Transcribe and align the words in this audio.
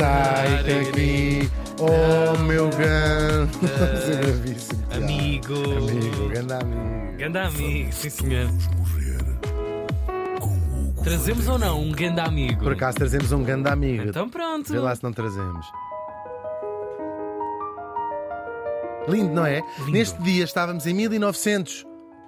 sai 0.00 0.64
daqui, 0.64 1.50
oh 1.78 2.38
meu 2.44 2.70
grande. 2.70 3.58
Amigo. 4.96 5.54
Amigo, 5.54 6.28
grande 6.30 6.52
amigo. 6.54 7.16
Grande 7.18 7.38
amigo, 7.38 7.92
sim 7.92 8.08
senhor. 8.08 8.50
morrer 8.78 9.18
com 10.40 11.00
o 11.00 11.04
Trazemos 11.04 11.48
ou 11.48 11.58
não 11.58 11.82
um 11.82 11.92
grande 11.92 12.20
amigo? 12.20 12.62
Por 12.62 12.72
acaso 12.72 12.96
trazemos 12.96 13.30
um 13.30 13.42
grande 13.42 13.68
amigo. 13.68 14.04
Então 14.08 14.28
pronto. 14.30 14.72
Vê 14.72 14.78
lá 14.78 14.96
se 14.96 15.02
não 15.02 15.12
trazemos. 15.12 15.66
Lindo, 19.06 19.34
não 19.34 19.44
é? 19.44 19.60
Lindo. 19.80 19.92
Neste 19.92 20.22
dia 20.22 20.44
estávamos 20.44 20.86
em 20.86 20.94
1900. 20.94 21.84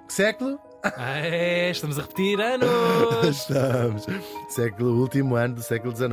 Que 0.07 0.13
século? 0.13 0.59
É, 0.97 1.71
estamos 1.71 1.97
a 1.97 2.01
repetir 2.01 2.39
anos. 2.41 2.67
Estamos. 3.29 4.05
Século, 4.49 4.99
último 4.99 5.35
ano 5.35 5.55
do 5.55 5.61
século 5.63 5.95
XIX. 5.95 6.11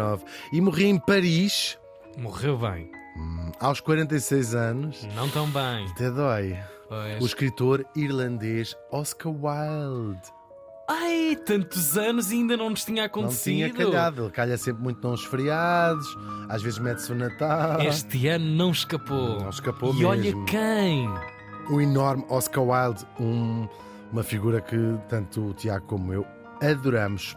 E 0.53 0.61
morri 0.61 0.85
em 0.87 0.99
Paris 0.99 1.77
Morreu 2.17 2.57
bem. 2.57 2.91
hum, 3.17 3.51
aos 3.59 3.81
46 3.81 4.55
anos. 4.55 5.09
Não 5.17 5.29
tão 5.29 5.49
bem. 5.51 5.87
Até 5.91 6.11
dói. 6.11 6.57
Pois. 6.89 7.21
O 7.23 7.27
escritor 7.27 7.85
irlandês 7.97 8.77
Oscar 8.93 9.33
Wilde. 9.33 10.21
Ai, 10.89 11.37
tantos 11.47 11.97
anos 11.97 12.31
e 12.33 12.35
ainda 12.37 12.57
não 12.57 12.71
nos 12.71 12.85
tinha 12.85 13.03
Não 13.03 13.07
acontecido. 13.07 13.55
tinha 13.55 13.73
calhado. 13.73 14.23
Ele 14.25 14.31
calha 14.31 14.57
sempre 14.59 14.83
muito 14.83 15.07
nos 15.09 15.25
feriados. 15.25 16.07
Às 16.49 16.63
vezes 16.63 16.79
mete-se 16.81 17.13
o 17.13 17.15
Natal. 17.15 17.81
Este 17.81 18.27
ano 18.29 18.45
não 18.45 18.71
escapou. 18.73 19.41
Não 19.41 19.51
escapou 19.51 19.95
e 19.95 20.05
olha 20.05 20.21
mesmo. 20.23 20.45
quem. 20.47 21.09
O 21.71 21.81
enorme 21.81 22.25
Oscar 22.29 22.65
Wilde, 22.65 23.07
um- 23.21 23.69
uma 24.13 24.23
figura 24.23 24.61
que 24.61 24.77
tanto 25.09 25.49
o 25.49 25.55
Tiago 25.55 25.87
como 25.87 26.13
eu 26.13 26.27
adoramos. 26.63 27.37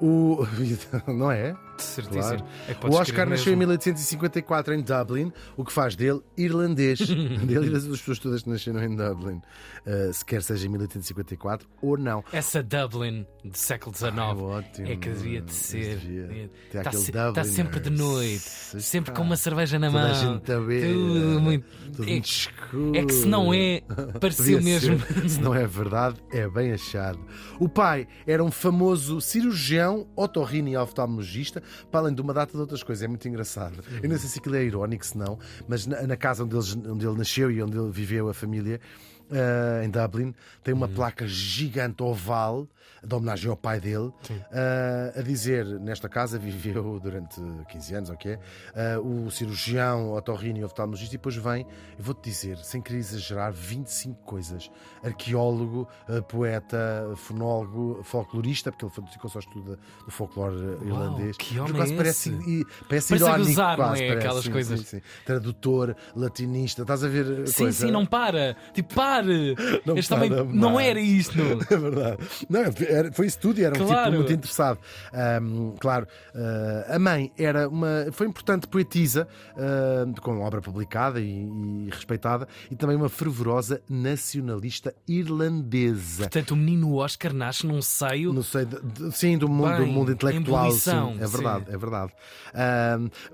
O... 0.00 0.44
Não 1.08 1.30
é? 1.30 1.54
Certíssimo. 1.78 2.22
Claro. 2.22 2.44
É 2.68 2.86
O 2.86 2.94
Oscar 3.00 3.28
nasceu 3.28 3.52
em 3.52 3.56
mesmo. 3.56 3.70
1854 3.72 4.74
em 4.74 4.82
Dublin, 4.82 5.32
o 5.56 5.64
que 5.64 5.72
faz 5.72 5.94
dele 5.96 6.20
irlandês. 6.36 6.98
dele 7.08 7.66
e 7.66 7.70
das 7.70 7.84
pessoas 7.86 8.18
todas 8.18 8.42
que 8.42 8.48
nasceram 8.50 8.82
em 8.82 8.94
Dublin. 8.96 9.40
Uh, 9.86 10.12
se 10.12 10.24
quer 10.24 10.42
seja 10.42 10.66
em 10.66 10.70
1854 10.70 11.68
ou 11.82 11.98
não. 11.98 12.24
Essa 12.32 12.62
Dublin 12.62 13.26
do 13.44 13.56
século 13.56 13.94
XIX 13.94 14.12
Ah, 14.16 14.34
ótimo. 14.34 14.88
é 14.88 14.96
que 14.96 15.08
devia 15.10 15.40
de 15.42 15.52
ser. 15.52 15.98
Devia. 15.98 16.50
Está, 16.72 16.90
se- 16.92 17.10
está 17.10 17.44
sempre 17.44 17.80
de 17.80 17.90
noite, 17.90 18.38
Se 18.40 18.80
sempre 18.80 19.10
está. 19.10 19.20
com 19.20 19.26
uma 19.26 19.36
cerveja 19.36 19.78
na 19.78 19.90
Toda 19.90 20.02
mão. 20.02 20.10
a 20.10 20.14
gente 20.14 20.52
a 20.52 20.58
ver. 20.60 20.92
Tudo 20.92 21.40
muito. 21.40 21.66
Tudo 21.92 22.04
é, 22.08 22.12
muito 22.12 22.24
escuro. 22.26 22.96
é 22.96 23.04
que 23.04 23.12
se 23.12 23.26
não 23.26 23.52
é, 23.52 23.82
pareceu 24.20 24.56
Podia 24.58 24.60
mesmo. 24.60 24.98
ser. 25.00 25.28
Se 25.34 25.40
não 25.40 25.54
é 25.54 25.66
verdade, 25.66 26.16
é 26.32 26.48
bem 26.48 26.72
achado. 26.72 27.18
O 27.58 27.68
pai 27.68 28.06
era 28.26 28.42
um 28.42 28.50
famoso 28.50 29.20
cirurgião, 29.20 30.06
otorrino 30.16 30.68
e 30.68 30.76
oftalmologista, 30.76 31.62
para 31.90 32.00
além 32.00 32.14
de 32.14 32.20
uma 32.20 32.32
data 32.34 32.52
de 32.52 32.58
outras 32.58 32.82
coisas. 32.82 33.02
É 33.02 33.08
muito 33.08 33.26
engraçado. 33.28 33.82
Eu 34.02 34.08
não 34.08 34.18
sei 34.18 34.28
se 34.28 34.38
aquilo 34.38 34.56
é 34.56 34.64
irónico, 34.64 35.04
se 35.04 35.16
não, 35.16 35.38
mas 35.68 35.86
na, 35.86 36.02
na 36.06 36.16
casa 36.16 36.44
onde, 36.44 36.54
eles- 36.54 36.76
onde 36.76 37.06
ele 37.06 37.16
nasceu 37.18 37.50
e 37.50 37.62
onde 37.62 37.76
ele 37.78 37.90
viveu, 37.90 38.28
a 38.28 38.34
família, 38.34 38.80
ah, 39.30 39.84
em 39.84 39.90
Dublin, 39.90 40.34
tem 40.62 40.74
uma 40.74 40.88
placa 40.88 41.26
gigante 41.26 42.02
oval 42.02 42.66
de 43.02 43.14
homenagem 43.14 43.50
ao 43.50 43.56
pai 43.56 43.80
dele, 43.80 44.10
ah, 44.52 45.18
a 45.18 45.22
dizer: 45.22 45.66
nesta 45.80 46.08
casa 46.08 46.38
viveu 46.38 46.98
durante 47.00 47.40
15 47.68 47.94
anos, 47.94 48.10
ok? 48.10 48.38
Ah, 48.74 48.98
o 49.00 49.30
cirurgião, 49.30 50.12
otorrino 50.12 50.58
e 50.58 50.64
oftalmologista, 50.64 51.14
e 51.14 51.18
depois 51.18 51.36
vem, 51.36 51.66
eu 51.98 52.04
vou-te 52.04 52.28
dizer, 52.30 52.56
sem 52.58 52.80
querer 52.80 52.98
exagerar, 52.98 53.52
25 53.52 54.22
coisas: 54.22 54.70
arqueólogo, 55.02 55.88
ah, 56.08 56.22
poeta, 56.22 57.12
fonólogo, 57.16 58.02
folclorista, 58.02 58.70
porque 58.72 58.84
ele 58.84 58.92
dedicou-se 59.06 59.36
ao 59.36 59.40
estudo 59.40 59.78
do 60.04 60.10
folclore 60.10 60.56
ah, 60.80 60.84
irlandês. 60.84 61.36
que 61.36 61.58
homem 61.58 61.74
quase 61.74 61.92
é 61.92 61.96
parece, 61.96 62.30
e- 62.30 62.64
parece, 62.88 63.14
irónico, 63.14 63.48
gozar, 63.48 63.78
não 63.78 63.84
quase, 63.84 64.02
é? 64.02 64.06
parece, 64.08 64.26
Aquelas 64.26 64.44
sim, 64.44 64.52
coisas. 64.52 64.80
sim, 64.80 64.86
sim. 64.98 65.02
Tradutor, 65.24 65.94
latinista, 66.16 66.82
estás 66.82 67.04
a 67.04 67.08
ver? 67.08 67.46
Sim, 67.48 67.64
coisa? 67.64 67.86
sim, 67.86 67.92
não 67.92 68.06
para. 68.06 68.56
Tipo, 68.72 68.94
pare. 69.22 69.54
Não 69.86 69.96
este 69.96 70.08
também 70.08 70.30
não 70.30 70.78
era 70.80 71.00
isto. 71.00 71.34
É 71.70 71.76
verdade. 71.76 72.18
Não, 72.48 72.60
era- 72.88 73.12
foi 73.12 73.26
isso 73.26 73.38
tudo 73.38 73.58
e 73.60 73.64
era 73.64 73.74
um 73.74 73.86
Claro. 73.86 74.04
tipo 74.04 74.16
muito 74.16 74.32
interessado. 74.32 74.78
Ahm, 75.12 75.74
claro, 75.80 76.06
ah, 76.34 76.94
a 76.96 76.98
mãe 76.98 77.32
era 77.38 77.68
uma. 77.68 78.06
Foi 78.12 78.26
importante 78.26 78.66
poetisa, 78.66 79.26
ah, 79.56 80.04
com 80.20 80.40
obra 80.40 80.60
publicada 80.60 81.20
e, 81.20 81.26
e 81.86 81.88
respeitada, 81.90 82.46
e 82.70 82.76
também 82.76 82.96
uma 82.96 83.08
fervorosa 83.08 83.80
nacionalista 83.88 84.94
irlandesa. 85.08 86.22
Portanto, 86.24 86.52
o 86.52 86.56
menino 86.56 86.94
Oscar 86.96 87.32
nasce 87.32 87.66
num 87.66 87.80
seio. 87.82 88.32
Não 88.32 88.42
sei, 88.42 88.64
de- 88.64 88.80
de- 88.80 89.12
sim, 89.16 89.36
do 89.38 89.48
mundo, 89.48 89.68
Bem, 89.76 89.86
do 89.86 89.86
mundo 89.86 90.12
intelectual. 90.12 90.70
Sim, 90.72 91.16
é 91.20 91.26
verdade, 91.26 91.64
sim. 91.66 91.72
é 91.74 91.76
verdade. 91.78 92.12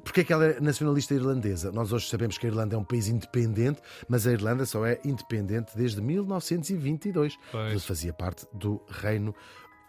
Porque 0.05 0.21
é 0.21 0.25
que 0.25 0.33
ela 0.33 0.47
é 0.47 0.61
nacionalista 0.61 1.15
irlandesa? 1.15 1.71
Nós 1.73 1.93
hoje 1.93 2.09
sabemos 2.09 2.39
que 2.39 2.47
a 2.47 2.51
Irlanda 2.51 2.75
é 2.75 2.79
um 2.79 2.85
país 2.85 3.09
independente, 3.09 3.81
mas 4.09 4.27
a 4.27 4.33
Irlanda 4.33 4.65
só 4.67 4.85
é 4.87 4.99
independente 5.05 5.70
desde 5.77 6.01
1922. 6.01 7.39
Pois. 7.51 7.85
Fazia 7.85 8.13
parte 8.13 8.47
do 8.53 8.81
Reino 8.89 9.35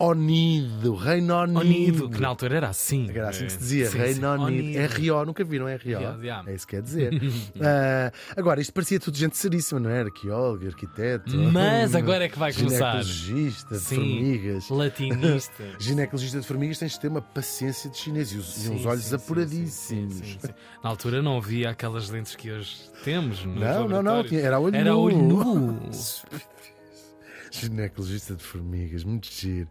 Unido. 0.10 0.96
Reino 0.96 1.38
Unido. 1.44 1.60
Unido, 1.60 2.10
que 2.10 2.20
na 2.20 2.28
altura 2.30 2.58
era 2.58 2.70
assim. 2.70 3.10
Era 3.10 3.30
assim 3.30 3.46
que 3.46 3.52
se 3.52 3.58
dizia, 3.60 3.90
Sim, 3.90 3.98
Reino 3.98 4.38
sim. 4.38 4.44
Unido. 4.44 4.80
É 4.80 4.86
RO, 4.86 5.26
nunca 5.26 5.44
viram 5.44 5.66
RO? 5.68 5.72
RO, 5.74 6.22
yeah. 6.22 6.44
É 6.50 6.56
isso 6.56 6.66
que 6.68 6.76
quer 6.76 6.82
dizer. 6.82 7.12
Ah, 7.64 8.12
agora, 8.36 8.60
isto 8.60 8.74
parecia 8.74 9.00
tudo 9.00 9.16
gente 9.18 9.38
seríssima, 9.38 9.80
não 9.80 9.90
é? 9.90 10.02
Arqueólogo, 10.02 10.66
arquiteto. 10.66 11.36
Mas 11.38 11.94
agora 11.94 12.26
é 12.26 12.30
que 12.30 12.38
vai 12.40 12.52
começar. 12.54 13.02
Ginecologista, 13.04 13.76
de 13.76 13.82
Sim. 13.82 13.96
formigas. 13.96 14.70
Latinista. 14.70 15.64
Ginecologista 15.80 16.40
de 16.40 16.48
formigas 16.48 16.80
tens 16.80 16.94
de 16.94 17.00
ter 17.00 17.08
uma 17.08 17.22
paciência 17.22 17.90
de 17.90 17.98
chinês 17.98 18.32
e, 18.32 18.38
os, 18.38 18.66
e 18.66 18.70
uns 18.70 18.86
olhos 18.86 19.04
sim, 19.04 19.10
sim, 19.10 19.16
apuradíssimos. 19.16 20.14
sim, 20.16 20.24
sim, 20.26 20.38
sim. 20.40 20.54
Na 20.84 20.90
altura 20.90 21.22
não 21.22 21.38
havia 21.38 21.70
aquelas 21.70 22.10
lentes 22.10 22.36
que 22.36 22.52
hoje 22.52 22.78
temos. 23.04 23.46
Não, 23.46 23.88
não, 23.88 24.02
não, 24.02 24.24
era 24.32 24.60
olho 24.60 24.76
Era 24.76 24.92
nu. 24.92 25.00
olho 25.00 25.18
nu. 25.18 25.80
Ginecologista 27.52 28.34
de 28.36 28.44
formigas, 28.44 29.04
muito 29.04 29.28
giro. 29.30 29.68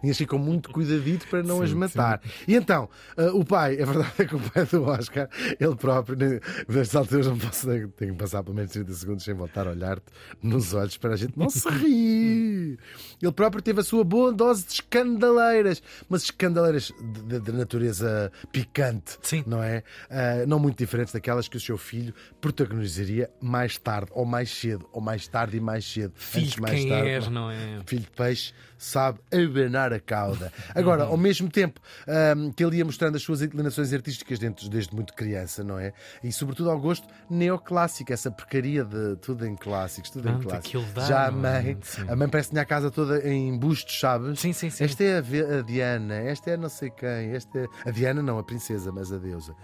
Tinhas 0.00 0.16
que 0.16 0.22
ir 0.24 0.26
com 0.26 0.38
muito 0.38 0.70
cuidadito 0.70 1.26
para 1.28 1.42
não 1.42 1.62
as 1.62 1.72
matar. 1.72 2.20
E 2.48 2.54
então, 2.54 2.88
ah, 3.16 3.30
o 3.32 3.44
pai, 3.44 3.80
a 3.80 3.84
verdade 3.86 4.12
é 4.18 4.24
que 4.24 4.34
o 4.36 4.40
pai 4.40 4.64
do 4.66 4.82
Oscar, 4.84 5.28
ele 5.60 5.76
próprio, 5.76 6.16
ne- 6.16 6.40
nestas 6.68 6.96
alturas 6.96 7.26
não 7.26 7.38
posso, 7.38 7.66
tenho 7.96 8.12
que 8.12 8.18
passar 8.18 8.42
pelo 8.42 8.56
menos 8.56 8.70
30 8.72 8.92
segundos 8.94 9.24
sem 9.24 9.34
voltar 9.34 9.66
a 9.66 9.70
olhar-te 9.70 10.04
nos 10.42 10.72
olhos 10.74 10.96
para 10.96 11.14
a 11.14 11.16
gente 11.16 11.38
não 11.38 11.48
se 11.50 11.68
rir. 11.68 12.78
Ele 13.20 13.32
próprio 13.32 13.62
teve 13.62 13.80
a 13.80 13.84
sua 13.84 14.04
boa 14.04 14.32
dose 14.32 14.64
de 14.66 14.72
escandaleiras, 14.74 15.82
mas 16.08 16.22
escandaleiras 16.24 16.92
de, 17.00 17.22
de- 17.22 17.40
de 17.40 17.52
natureza 17.52 18.32
picante, 18.52 19.18
Sim. 19.22 19.44
não 19.46 19.62
é? 19.62 19.82
Ah, 20.10 20.44
não 20.46 20.58
muito 20.58 20.78
diferentes 20.78 21.12
daquelas 21.12 21.48
que 21.48 21.56
o 21.56 21.60
seu 21.60 21.76
filho 21.76 22.14
protagonizaria 22.40 23.30
mais 23.40 23.76
tarde, 23.78 24.10
ou 24.14 24.24
mais 24.24 24.50
cedo, 24.50 24.88
ou 24.92 25.00
mais 25.00 25.26
tarde 25.28 25.56
e 25.56 25.60
mais 25.60 25.73
cedo. 25.82 26.12
Filho 26.16 26.44
Antes 26.46 26.56
mais 26.58 26.74
quem 26.80 26.88
tarde, 26.90 27.08
és, 27.08 27.28
não 27.28 27.50
é? 27.50 27.80
Filho 27.86 28.02
de 28.02 28.10
peixe 28.10 28.52
sabe 28.76 29.18
abanar 29.32 29.92
a 29.94 29.98
cauda. 30.00 30.52
Agora, 30.74 31.04
ao 31.04 31.16
mesmo 31.16 31.48
tempo 31.48 31.80
ahm, 32.06 32.50
que 32.52 32.62
ele 32.62 32.76
ia 32.76 32.84
mostrando 32.84 33.16
as 33.16 33.22
suas 33.22 33.40
inclinações 33.40 33.92
artísticas 33.94 34.38
dentro, 34.38 34.68
desde 34.68 34.94
muito 34.94 35.14
criança, 35.14 35.64
não 35.64 35.78
é? 35.78 35.94
E 36.22 36.30
sobretudo 36.30 36.70
ao 36.70 36.78
gosto 36.78 37.06
neoclássico, 37.30 38.12
essa 38.12 38.30
porcaria 38.30 38.84
de 38.84 39.16
tudo 39.16 39.46
em 39.46 39.56
clássicos, 39.56 40.10
tudo 40.10 40.28
em 40.28 40.32
Pronto, 40.32 40.48
clássicos. 40.48 40.84
dá, 40.92 41.04
Já 41.06 41.24
a 41.24 41.28
é? 41.28 41.30
mãe, 41.30 41.78
Sim. 41.82 42.04
a 42.08 42.14
mãe 42.16 42.28
parece 42.28 42.48
que 42.48 42.52
tinha 42.54 42.62
a 42.62 42.66
casa 42.66 42.90
toda 42.90 43.26
em 43.26 43.56
bustos, 43.56 43.98
sabes? 43.98 44.38
Sim, 44.40 44.52
sim, 44.52 44.68
sim. 44.68 44.84
Esta 44.84 45.02
é 45.02 45.14
a, 45.16 45.58
a 45.58 45.62
Diana, 45.62 46.14
esta 46.16 46.50
é 46.50 46.56
não 46.56 46.68
sei 46.68 46.90
quem, 46.90 47.30
esta 47.34 47.58
é... 47.58 47.66
A 47.86 47.90
Diana 47.90 48.22
não, 48.22 48.38
a 48.38 48.44
princesa, 48.44 48.92
mas 48.92 49.10
a 49.10 49.16
deusa. 49.16 49.54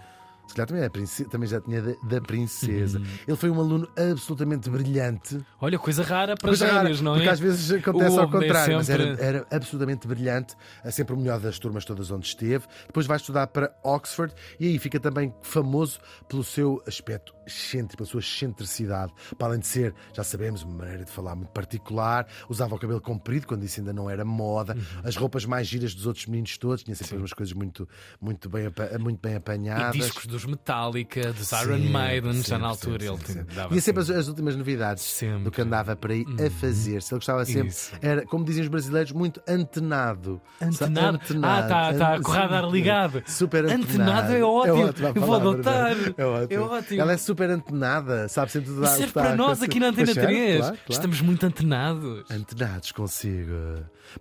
Se 0.51 0.55
calhar 0.55 0.67
também, 0.67 0.83
é 0.83 0.89
princesa, 0.89 1.29
também 1.29 1.47
já 1.47 1.61
tinha 1.61 1.81
da, 1.81 1.93
da 2.03 2.21
princesa. 2.21 2.99
Uhum. 2.99 3.05
Ele 3.27 3.37
foi 3.37 3.49
um 3.49 3.59
aluno 3.59 3.87
absolutamente 3.97 4.69
brilhante. 4.69 5.39
Olha, 5.61 5.79
coisa 5.79 6.03
rara 6.03 6.35
para 6.35 6.49
Coisa 6.49 6.65
rara, 6.67 6.81
gênios, 6.83 6.99
não 7.01 7.13
porque 7.13 7.27
é? 7.29 7.31
às 7.31 7.39
vezes 7.39 7.71
acontece 7.71 8.17
ao 8.17 8.25
é 8.25 8.31
contrário, 8.31 8.75
mas 8.75 8.85
sempre- 8.87 9.03
era, 9.11 9.21
era 9.21 9.47
absolutamente 9.49 10.07
brilhante, 10.07 10.55
é 10.83 10.91
sempre 10.91 11.13
o 11.13 11.17
melhor 11.17 11.39
das 11.39 11.57
turmas 11.57 11.85
todas 11.85 12.11
onde 12.11 12.27
esteve. 12.27 12.65
Depois 12.87 13.05
vai 13.05 13.15
estudar 13.17 13.47
para 13.47 13.73
Oxford 13.83 14.33
e 14.59 14.67
aí 14.67 14.77
fica 14.77 14.99
também 14.99 15.33
famoso 15.41 15.99
pelo 16.27 16.43
seu 16.43 16.83
aspecto 16.85 17.33
excêntrico, 17.47 17.97
pela 17.97 18.09
sua 18.09 18.19
excentricidade. 18.19 19.13
Para 19.37 19.47
além 19.47 19.59
de 19.59 19.67
ser, 19.67 19.93
já 20.13 20.23
sabemos, 20.23 20.63
uma 20.63 20.75
maneira 20.79 21.05
de 21.05 21.11
falar 21.11 21.35
muito 21.35 21.49
particular, 21.51 22.27
usava 22.49 22.75
o 22.75 22.79
cabelo 22.79 22.99
comprido 23.01 23.47
quando 23.47 23.63
isso 23.63 23.79
ainda 23.79 23.93
não 23.93 24.09
era 24.09 24.25
moda, 24.25 24.73
Uhum. 24.75 24.81
as 25.03 25.15
roupas 25.15 25.45
mais 25.45 25.67
giras 25.67 25.93
dos 25.95 26.05
outros 26.05 26.25
meninos 26.27 26.57
todos, 26.57 26.83
tinha 26.83 26.95
sempre 26.95 27.17
umas 27.17 27.33
coisas 27.33 27.53
muito, 27.53 27.87
muito, 28.19 28.49
bem, 28.49 28.65
muito 28.99 29.19
bem 29.21 29.33
E 29.33 29.35
apanhadas. 29.37 29.95
discos 29.95 30.25
dos 30.25 30.40
dos 30.41 30.51
Metallica, 30.51 31.33
dos 31.33 31.51
Iron 31.51 31.61
Sempre, 31.77 31.89
Maiden, 31.89 32.33
já 32.33 32.43
sempre, 32.43 32.61
na 32.61 32.67
altura 32.67 32.99
sempre, 33.17 33.31
ele 33.33 33.43
dava 33.55 33.69
Tinha 33.69 33.81
sempre 33.81 34.01
as, 34.01 34.09
as 34.09 34.27
últimas 34.27 34.55
novidades 34.55 35.03
Sempre. 35.03 35.43
do 35.43 35.51
que 35.51 35.61
andava 35.61 35.95
para 35.95 36.13
aí 36.13 36.25
a 36.45 36.49
fazer. 36.49 37.01
Se 37.01 37.13
ele 37.13 37.19
gostava 37.19 37.45
sempre, 37.45 37.67
Isso. 37.69 37.91
era, 38.01 38.25
como 38.25 38.43
dizem 38.45 38.63
os 38.63 38.69
brasileiros, 38.69 39.11
muito 39.11 39.41
antenado. 39.47 40.41
Antenado? 40.61 41.19
Ah, 41.43 41.63
tá, 41.63 41.93
tá, 41.93 42.17
o 42.17 42.31
radar 42.31 42.65
ligado. 42.69 43.23
Super 43.25 43.65
antenado. 43.65 43.83
Antenado 43.91 44.33
é 44.33 44.43
ótimo. 44.43 45.07
a 45.07 45.09
Eu 45.09 45.21
vou 45.21 45.35
adotar. 45.35 45.95
não 45.95 46.13
É 46.17 46.25
ótimo. 46.25 46.45
É 46.49 46.59
ótimo. 46.59 47.01
Ela 47.01 47.13
é 47.13 47.17
super 47.17 47.49
antenada, 47.49 48.27
sabe 48.27 48.51
sempre 48.51 48.69
tudo 48.69 48.85
serve 48.87 49.13
para 49.13 49.35
nós 49.35 49.61
aqui 49.61 49.79
na 49.79 49.87
Antena 49.87 50.13
3. 50.13 50.71
Estamos 50.89 51.21
muito 51.21 51.45
antenados. 51.45 52.23
Antenados 52.29 52.91
consigo. 52.91 53.51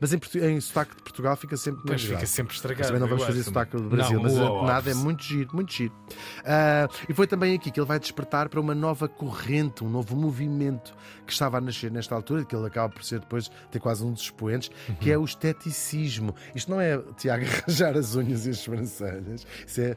Mas 0.00 0.12
em, 0.12 0.18
portu- 0.18 0.38
em 0.38 0.60
sotaque 0.60 0.94
de 0.96 1.02
Portugal 1.02 1.36
fica 1.36 1.56
sempre 1.56 1.80
Pois 1.84 2.02
mais 2.04 2.14
fica 2.14 2.26
sempre 2.26 2.50
Mas 2.52 2.56
estragado. 2.58 2.86
também 2.86 3.00
não 3.00 3.08
vamos 3.08 3.24
fazer 3.24 3.42
sotaque 3.42 3.76
do 3.76 3.82
Brasil, 3.88 4.20
mas 4.22 4.34
nada 4.34 4.90
é 4.90 4.94
muito 4.94 5.22
giro, 5.24 5.50
muito 5.52 5.72
giro. 5.72 5.92
Ah, 6.44 6.88
e 7.08 7.14
foi 7.14 7.26
também 7.26 7.54
aqui 7.54 7.70
que 7.70 7.78
ele 7.80 7.86
vai 7.86 7.98
despertar 7.98 8.48
para 8.48 8.60
uma 8.60 8.74
nova 8.74 9.08
corrente, 9.08 9.84
um 9.84 9.88
novo 9.88 10.14
movimento 10.16 10.94
que 11.26 11.32
estava 11.32 11.58
a 11.58 11.60
nascer 11.60 11.90
nesta 11.90 12.14
altura, 12.14 12.44
que 12.44 12.54
ele 12.54 12.66
acaba 12.66 12.88
por 12.92 13.04
ser 13.04 13.20
depois 13.20 13.50
ter 13.70 13.78
quase 13.78 14.04
um 14.04 14.12
dos 14.12 14.22
expoentes, 14.22 14.70
que 15.00 15.10
é 15.10 15.18
o 15.18 15.24
esteticismo. 15.24 16.34
Isto 16.54 16.70
não 16.70 16.80
é 16.80 16.98
Tiago 17.16 17.44
arranjar 17.66 17.96
as 17.96 18.14
unhas 18.14 18.46
e 18.46 18.50
as 18.50 18.58
sobrancelhas, 18.58 19.46
isto 19.66 19.80
é. 19.80 19.96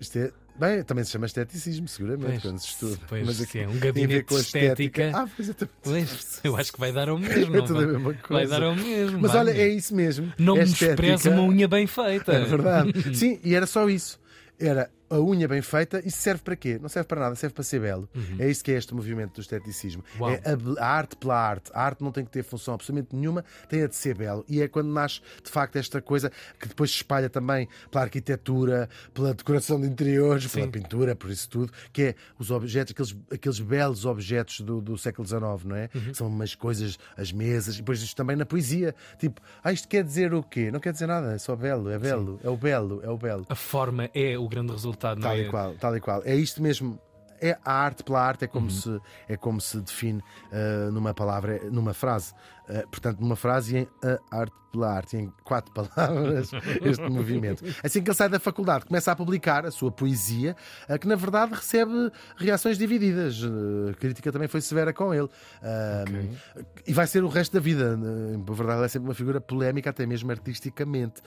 Isto 0.00 0.18
é 0.18 0.32
Bem, 0.58 0.82
também 0.82 1.02
se 1.04 1.12
chama 1.12 1.24
esteticismo, 1.24 1.88
seguramente, 1.88 2.26
Pois, 2.32 2.42
quando 2.42 2.58
se 2.58 2.66
estuda. 2.68 2.98
pois, 3.08 3.24
Mas 3.26 3.36
sim, 3.36 3.44
aqui 3.44 3.58
é 3.60 3.68
um 3.68 3.78
gabinete 3.78 4.24
com 4.24 4.34
a 4.34 4.38
de 4.40 4.44
estética. 4.44 5.10
Ah, 5.14 5.26
pois. 5.34 5.50
Pois, 5.82 6.40
eu 6.44 6.54
acho 6.56 6.72
que 6.72 6.78
vai 6.80 6.92
dar 6.92 7.08
ao 7.08 7.18
mesmo. 7.18 7.56
É 7.56 7.62
tudo 7.62 7.78
a 7.78 7.82
vai? 7.82 7.86
mesma 7.86 8.12
Vai 8.12 8.20
coisa. 8.20 8.50
dar 8.50 8.62
ao 8.64 8.74
mesmo. 8.76 9.20
Mas 9.20 9.32
vai. 9.32 9.40
olha, 9.40 9.50
é 9.52 9.68
isso 9.68 9.94
mesmo. 9.94 10.30
Não 10.38 10.56
É 10.56 10.64
menospreza 10.64 11.14
estética. 11.14 11.30
uma 11.30 11.42
unha 11.44 11.66
bem 11.66 11.86
feita. 11.86 12.32
É 12.32 12.44
verdade. 12.44 12.92
Sim, 13.16 13.40
e 13.42 13.54
era 13.54 13.66
só 13.66 13.88
isso. 13.88 14.20
Era 14.58 14.90
a 15.10 15.20
unha 15.20 15.48
bem 15.48 15.60
feita. 15.60 16.00
Isso 16.06 16.18
serve 16.18 16.42
para 16.42 16.56
quê? 16.56 16.78
Não 16.80 16.88
serve 16.88 17.08
para 17.08 17.20
nada, 17.20 17.34
serve 17.34 17.54
para 17.54 17.64
ser 17.64 17.80
belo. 17.80 18.08
É 18.38 18.48
isso 18.48 18.64
que 18.64 18.70
é 18.70 18.76
este 18.76 18.94
movimento 18.94 19.34
do 19.34 19.40
esteticismo. 19.40 20.04
Uhum. 20.14 20.26
Uau. 20.26 20.30
É 20.30 20.42
a, 20.80 20.84
a 20.84 20.88
arte 20.88 21.16
pela 21.16 21.36
arte. 21.36 21.70
A 21.74 21.82
arte 21.82 22.02
não 22.02 22.12
tem 22.12 22.24
que 22.24 22.30
ter 22.30 22.42
função 22.42 22.74
absolutamente 22.74 23.14
nenhuma, 23.14 23.44
tem 23.68 23.82
a 23.82 23.86
de 23.86 23.96
ser 23.96 24.16
belo. 24.16 24.44
E 24.48 24.62
é 24.62 24.68
quando 24.68 24.88
nasce, 24.88 25.20
de 25.42 25.50
facto, 25.50 25.76
esta 25.76 26.00
coisa 26.00 26.30
que 26.58 26.68
depois 26.68 26.90
se 26.90 26.96
espalha 26.96 27.28
também 27.28 27.68
pela 27.90 28.04
arquitetura, 28.04 28.88
pela 29.12 29.34
decoração 29.34 29.80
de 29.80 29.86
interiores, 29.86 30.46
pela 30.46 30.66
Sim. 30.66 30.70
pintura, 30.70 31.16
por 31.16 31.30
isso 31.30 31.48
tudo, 31.48 31.72
que 31.92 32.02
é 32.02 32.14
os 32.38 32.50
objetos, 32.50 32.92
aqueles, 32.92 33.16
aqueles 33.32 33.60
belos 33.60 34.04
objetos 34.04 34.60
do, 34.60 34.80
do 34.80 34.96
século 34.96 35.26
XIX, 35.26 35.64
não 35.64 35.76
é? 35.76 35.90
Uhum. 35.94 36.14
São 36.14 36.26
umas 36.28 36.54
coisas, 36.54 36.98
as 37.16 37.32
mesas, 37.32 37.74
e 37.74 37.78
depois 37.78 38.00
isto 38.02 38.16
também 38.16 38.36
na 38.36 38.46
poesia. 38.46 38.94
Tipo, 39.18 39.40
ah, 39.62 39.72
isto 39.72 39.88
quer 39.88 40.04
dizer 40.04 40.32
o 40.34 40.42
quê? 40.42 40.70
Não 40.70 40.80
quer 40.80 40.92
dizer 40.92 41.06
nada, 41.06 41.32
é 41.32 41.38
só 41.38 41.56
belo, 41.56 41.90
é 41.90 41.98
belo, 41.98 42.40
é 42.42 42.48
o 42.48 42.56
belo, 42.56 43.00
é 43.02 43.08
o 43.08 43.16
belo. 43.16 43.46
A 43.48 43.54
forma 43.54 44.10
é 44.14 44.38
o 44.38 44.48
grande 44.48 44.72
resultado, 44.72 44.99
não 45.08 45.22
Tal 45.22 45.32
é? 45.32 45.40
e 45.40 45.48
qual, 45.48 45.74
tal 45.74 45.96
e 45.96 46.00
qual. 46.00 46.22
É 46.24 46.34
isto 46.34 46.62
mesmo. 46.62 46.98
É 47.40 47.58
a 47.64 47.72
arte 47.72 48.02
pela 48.04 48.20
arte, 48.22 48.44
é 48.44 48.48
como, 48.48 48.66
Uhum. 48.66 48.70
se, 48.70 49.00
é 49.28 49.36
como 49.36 49.60
se 49.60 49.78
define 49.80 50.22
ah, 50.52 50.90
numa 50.90 51.14
palavra, 51.14 51.60
numa 51.70 51.94
frase. 51.94 52.32
Ah, 52.68 52.84
portanto, 52.90 53.18
numa 53.20 53.36
frase, 53.36 53.76
em 53.78 53.88
a 54.30 54.36
arte 54.38 54.54
pela 54.70 54.88
arte, 54.94 55.16
em 55.16 55.32
quatro 55.42 55.72
palavras, 55.74 56.52
este 56.82 57.02
movimento. 57.10 57.64
Assim 57.82 58.00
que 58.02 58.08
ele 58.08 58.16
sai 58.16 58.28
da 58.28 58.38
faculdade, 58.38 58.84
começa 58.84 59.10
a 59.10 59.16
publicar 59.16 59.66
a 59.66 59.70
sua 59.72 59.90
poesia, 59.90 60.54
ah, 60.88 60.96
que 60.96 61.08
na 61.08 61.16
verdade 61.16 61.54
recebe 61.54 61.92
reações 62.36 62.78
divididas. 62.78 63.40
A 63.90 63.94
crítica 63.94 64.30
também 64.30 64.46
foi 64.46 64.60
severa 64.60 64.92
com 64.92 65.12
ele. 65.12 65.28
Ah, 65.62 66.04
E 66.86 66.92
vai 66.92 67.06
ser 67.08 67.24
o 67.24 67.28
resto 67.28 67.52
da 67.54 67.60
vida. 67.60 67.96
Na 67.96 68.52
verdade, 68.54 68.78
ele 68.78 68.84
é 68.84 68.88
sempre 68.88 69.08
uma 69.08 69.14
figura 69.14 69.40
polémica, 69.40 69.90
até 69.90 70.06
mesmo 70.06 70.30
artisticamente. 70.30 71.20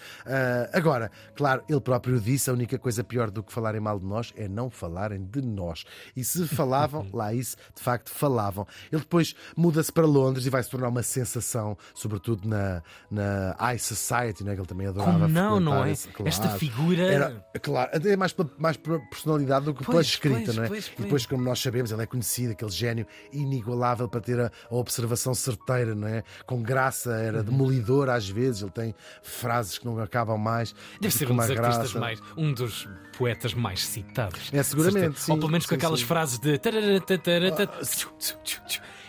Agora, 0.71 1.11
claro, 1.35 1.63
ele 1.67 1.81
próprio 1.81 2.19
disse: 2.19 2.49
a 2.49 2.53
única 2.53 2.77
coisa 2.79 3.03
pior 3.03 3.29
do 3.29 3.43
que 3.43 3.51
falarem 3.51 3.81
mal 3.81 3.99
de 3.99 4.05
nós 4.05 4.33
é 4.37 4.47
não 4.47 4.69
falarem 4.69 5.21
de 5.25 5.41
nós. 5.41 5.83
E 6.15 6.23
se 6.23 6.47
falavam, 6.47 7.07
lá 7.13 7.33
isso, 7.33 7.55
de 7.75 7.81
facto, 7.81 8.09
falavam. 8.09 8.65
Ele 8.91 9.01
depois 9.01 9.35
muda-se 9.55 9.91
para 9.91 10.05
Londres 10.05 10.45
e 10.45 10.49
vai 10.49 10.61
se 10.63 10.69
tornar 10.69 10.89
uma 10.89 11.03
sensação, 11.03 11.77
sobretudo 11.93 12.47
na, 12.47 12.81
na 13.09 13.55
High 13.59 13.79
Society, 13.79 14.43
né, 14.43 14.53
que 14.53 14.59
ele 14.61 14.67
também 14.67 14.87
adorava. 14.87 15.13
Como 15.19 15.27
não, 15.29 15.59
não 15.59 15.83
é? 15.85 15.91
esse- 15.91 16.07
claro. 16.09 16.27
Esta 16.27 16.49
figura. 16.57 17.01
Era, 17.03 17.45
claro, 17.61 17.89
até 17.93 18.15
mais 18.17 18.33
pela, 18.33 18.49
mais 18.57 18.77
pela 18.77 18.99
personalidade 18.99 19.65
do 19.65 19.73
que 19.73 19.85
pela 19.85 20.01
escrita, 20.01 20.45
pois, 20.45 20.55
não 20.57 20.63
é? 20.63 20.67
pois, 20.67 20.85
E 20.85 20.89
pois. 20.91 21.03
depois, 21.05 21.25
como 21.25 21.43
nós 21.43 21.59
sabemos, 21.61 21.91
ele 21.91 22.01
é 22.03 22.05
conhecido, 22.05 22.51
aquele 22.51 22.71
gênio 22.71 23.05
inigualável 23.31 24.07
para 24.07 24.21
ter 24.21 24.39
a, 24.39 24.51
a 24.69 24.75
observação 24.75 25.33
certeira, 25.33 25.93
não 25.95 26.07
é? 26.07 26.23
Com 26.45 26.61
graça, 26.61 27.11
era 27.15 27.39
Uhum. 27.39 27.43
demolidor 27.43 28.09
às 28.09 28.27
vezes, 28.29 28.61
ele 28.61 28.71
tem 28.71 28.95
frases 29.21 29.77
que 29.77 29.85
não 29.85 29.99
acabam 29.99 30.37
mais. 30.37 30.73
Deve 31.01 31.13
ser 31.13 31.29
um 31.31 31.35
dos 31.35 31.49
artistas 31.49 31.75
graça. 31.93 31.99
mais. 31.99 32.19
um 32.37 32.53
dos 32.53 32.87
poetas 33.17 33.53
mais 33.53 33.85
citados. 33.85 34.49
É, 34.51 34.63
seguramente, 34.63 35.19
sim, 35.19 35.31
Ou 35.31 35.37
pelo 35.37 35.51
menos 35.51 35.65
com 35.65 35.75
sim, 35.75 35.79
aquelas 35.93 36.01
frases 36.01 36.39
de. 36.39 36.59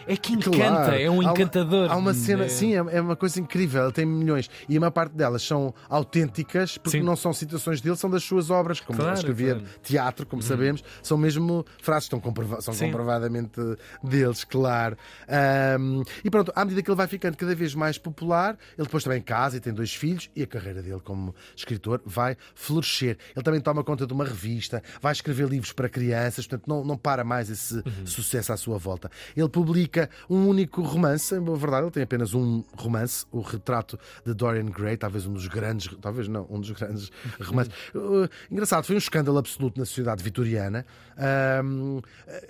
É 0.07 0.17
que 0.17 0.33
encanta, 0.35 0.57
Claro. 0.57 0.95
é 0.97 1.11
um 1.11 1.15
Há 1.21 1.25
uma- 1.25 1.33
encantador. 1.33 1.91
Há 1.91 1.97
uma 1.97 2.13
cena, 2.15 2.45
É. 2.45 2.49
sim, 2.49 2.75
é, 2.75 3.01
uma 3.01 3.17
coisa 3.17 3.41
incrível. 3.41 3.85
Ele 3.85 3.93
tem 3.93 4.05
milhões 4.07 4.51
e 4.69 4.77
a 4.77 4.81
maior 4.81 4.91
parte 4.91 5.15
delas 5.15 5.43
são 5.43 5.75
autênticas 5.89 6.77
porque 6.79 6.99
Sim. 6.99 7.05
não 7.05 7.17
são 7.17 7.33
citações 7.33 7.81
dele, 7.81 7.97
são 7.97 8.11
das 8.11 8.23
suas 8.23 8.51
obras, 8.51 8.81
como 8.81 8.99
Claro, 8.99 9.15
escrevia 9.17 9.55
claro. 9.55 9.69
Teatro, 9.83 10.27
como 10.27 10.43
sabemos, 10.43 10.83
são 11.03 11.17
mesmo 11.17 11.65
frases 11.83 12.05
que 12.09 12.17
estão 12.17 12.21
comprova- 12.21 12.61
são 12.61 12.75
Sim. 12.75 12.87
comprovadamente 12.87 13.61
deles, 14.03 14.45
claro. 14.45 14.97
Ahm, 15.29 16.03
e 16.25 16.31
pronto, 16.31 16.53
à 16.55 16.65
medida 16.65 16.83
que 16.83 16.91
ele 16.91 16.97
vai 16.97 17.07
ficando 17.07 17.37
cada 17.37 17.55
vez 17.55 17.75
mais 17.75 17.99
popular, 17.99 18.57
ele 18.77 18.87
depois 18.87 19.03
também 19.05 19.21
casa 19.23 19.57
e 19.57 19.61
tem 19.61 19.73
dois 19.73 19.95
filhos 19.95 20.31
e 20.37 20.43
a 20.43 20.47
carreira 20.47 20.83
dele 20.83 21.01
como 21.03 21.35
escritor 21.57 22.01
vai 22.05 22.37
florescer. 22.55 23.17
Ele 23.35 23.43
também 23.43 23.61
toma 23.61 23.83
conta 23.83 24.07
de 24.07 24.13
uma 24.13 24.25
revista, 24.25 24.83
vai 25.01 25.13
escrever 25.13 25.49
livros 25.49 25.73
para 25.73 25.89
crianças, 25.89 26.47
portanto 26.47 26.69
não, 26.69 26.85
não 26.85 26.97
para 26.97 27.25
mais 27.25 27.51
esse 27.51 27.75
Uhum. 27.77 28.07
sucesso 28.07 28.53
à 28.53 28.57
sua 28.57 28.79
volta. 28.79 29.11
Ele 29.37 29.49
publica 29.49 29.94
um 30.29 30.49
único 30.49 30.83
romance, 30.83 31.35
em 31.35 31.41
boa 31.41 31.57
verdade, 31.57 31.85
ele 31.85 31.91
tem 31.91 32.03
apenas 32.03 32.35
um 32.35 32.65
romance, 32.77 33.25
o 33.33 33.41
retrato 33.41 33.99
de 34.25 34.35
Dorian 34.35 34.67
Gray, 34.67 34.97
talvez 34.97 35.27
um 35.27 35.33
dos 35.33 35.47
grandes, 35.47 35.95
talvez 36.01 36.29
não, 36.29 36.47
um 36.51 36.61
dos 36.61 36.71
grandes 36.71 37.11
romances. 37.41 37.73
Uh, 37.95 38.29
engraçado, 38.51 38.85
foi 38.85 38.95
um 38.95 38.99
escândalo 38.99 39.39
absoluto 39.39 39.79
na 39.79 39.87
sociedade 39.87 40.23
vitoriana. 40.23 40.85
Ahm, 41.17 42.01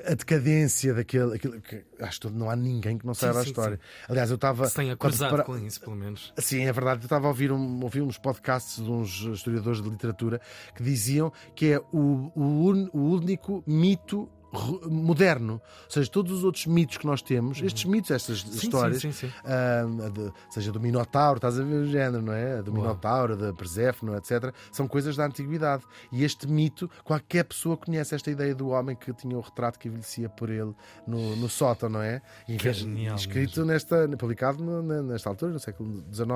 a 0.06 0.14
decadência 0.14 0.94
daquele. 0.94 1.34
aquele- 1.34 1.60
que, 1.60 1.84
acho 2.00 2.20
que 2.20 2.30
não 2.30 2.48
há 2.50 2.56
ninguém 2.56 2.96
que 2.98 3.06
não 3.06 3.14
saiba 3.14 3.40
a 3.40 3.42
sim, 3.42 3.48
história. 3.50 3.78
Aliás, 4.08 4.30
eu 4.30 4.36
estava. 4.36 4.66
Se 4.68 4.74
tenha 4.74 4.96
cruzado 4.96 5.30
para- 5.30 5.44
com 5.44 5.56
isso, 5.58 5.80
pelo 5.80 5.96
menos. 5.96 6.32
Sim, 6.38 6.64
é 6.66 6.72
verdade. 6.72 7.00
Eu 7.02 7.06
estava 7.06 7.26
a 7.26 7.28
ouvir, 7.28 7.52
um, 7.52 7.82
ouvir 7.82 8.00
uns 8.02 8.18
podcasts 8.18 8.82
de 8.82 8.90
uns 8.90 9.20
historiadores 9.20 9.82
de 9.82 9.88
literatura 9.88 10.40
que 10.74 10.82
diziam 10.82 11.32
que 11.54 11.72
é 11.72 11.78
o, 11.92 12.30
o, 12.34 12.70
un- 12.70 12.88
o 12.92 13.00
único 13.14 13.62
mito 13.66 14.28
moderno. 14.88 15.54
Ou 15.84 15.90
seja, 15.90 16.10
todos 16.10 16.32
os 16.32 16.44
outros 16.44 16.66
mitos 16.66 16.96
que 16.98 17.06
nós 17.06 17.20
temos, 17.22 17.60
estes 17.62 17.84
mitos, 17.84 18.10
estas 18.10 18.38
histórias, 18.38 19.00
sim, 19.00 19.12
sim. 19.12 19.30
ah, 19.44 19.84
de- 20.10 20.32
seja 20.50 20.70
do 20.72 20.80
Minotauro, 20.80 21.38
estás 21.38 21.58
a 21.58 21.62
ver 21.64 21.74
o 21.74 21.86
género, 21.86 22.22
não 22.22 22.32
é? 22.32 22.62
Do 22.62 22.72
Minotauro, 22.72 23.36
da 23.36 23.52
Perséfone, 23.52 24.14
etc. 24.16 24.52
São 24.72 24.86
coisas 24.88 25.16
da 25.16 25.26
antiguidade. 25.26 25.82
E 26.12 26.24
este 26.24 26.46
mito, 26.46 26.90
qualquer 27.02 27.44
pessoa 27.44 27.76
conhece 27.76 28.14
esta 28.14 28.30
ideia 28.30 28.54
do 28.54 28.68
homem 28.68 28.94
que 28.96 29.12
tinha 29.12 29.36
o 29.36 29.40
retrato 29.40 29.78
que 29.78 29.88
envelhecia 29.88 30.28
por 30.28 30.50
ele 30.50 30.74
no, 31.06 31.36
no 31.36 31.48
sótão, 31.48 31.88
não 31.88 32.02
é? 32.02 32.20
E 32.48 32.56
Que 32.56 32.68
é 32.68 32.72
genial 32.72 33.16
Escrito 33.16 33.64
nesta, 33.64 34.08
publicado 34.16 34.62
no- 34.62 35.02
nesta 35.02 35.28
altura, 35.28 35.52
no 35.52 35.58
século 35.60 36.04
XIX, 36.12 36.28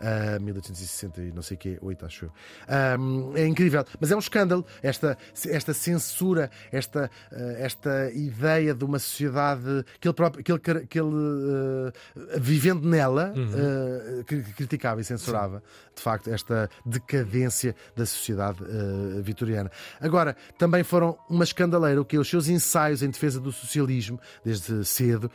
ah, 0.00 0.38
1860 0.40 1.22
e 1.22 1.32
não 1.32 1.42
sei 1.42 1.56
o 1.56 1.58
quê, 1.60 1.78
8, 1.80 2.06
acho 2.06 2.24
eu. 2.26 2.32
Ah, 2.68 2.96
é 3.34 3.46
incrível, 3.46 3.84
mas 4.00 4.10
é 4.10 4.16
um 4.16 4.18
escândalo 4.18 4.64
esta, 4.82 5.16
esta 5.48 5.72
censura, 5.74 6.50
esta, 6.70 7.10
ah, 7.32 7.36
esta 7.58 8.10
ideia 8.12 8.74
de 8.74 8.84
uma 8.84 8.98
sociedade 8.98 9.84
que 10.00 10.08
ele 10.08 10.14
próprio, 10.14 10.42
que 10.44 10.52
ele, 10.52 10.86
que 10.86 11.00
ele 11.00 11.10
ah, 11.14 11.92
vivendo 12.38 12.88
nela, 12.88 13.32
ah, 13.36 14.24
cri- 14.24 14.42
criticava 14.56 15.00
e 15.00 15.04
censurava, 15.04 15.62
de 15.94 16.02
facto, 16.02 16.28
esta 16.30 16.68
decadência 16.84 17.74
da 17.96 18.06
sociedade 18.06 18.58
ah, 18.62 19.20
vitoriana. 19.22 19.70
Agora, 20.00 20.36
também 20.58 20.82
foram 20.82 21.16
uma 21.28 21.44
escandaleira 21.44 22.00
o 22.00 22.04
que 22.04 22.18
os 22.18 22.28
seus 22.28 22.48
ensaios 22.48 23.02
em 23.02 23.10
defesa 23.10 23.40
do 23.40 23.52
socialismo, 23.52 24.18
desde 24.44 24.84
cedo, 24.84 25.30